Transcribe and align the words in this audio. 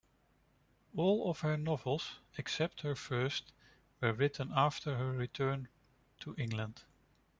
All 0.97 1.29
of 1.29 1.41
her 1.41 1.57
novels, 1.57 2.15
except 2.35 2.81
her 2.81 2.95
first, 2.95 3.53
were 4.01 4.13
written 4.13 4.51
after 4.51 4.97
her 4.97 5.11
return 5.11 5.67
to 6.21 6.33
England. 6.39 6.81